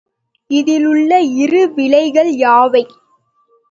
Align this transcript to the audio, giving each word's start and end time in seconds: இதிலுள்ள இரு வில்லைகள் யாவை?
இதிலுள்ள 0.49 1.19
இரு 1.35 1.61
வில்லைகள் 1.75 2.31
யாவை? 2.37 2.83